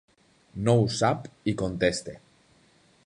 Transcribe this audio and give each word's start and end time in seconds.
No 0.67 0.73
ho 0.79 0.87
sap 0.95 1.27
i 1.53 1.55
contesta. 1.63 2.17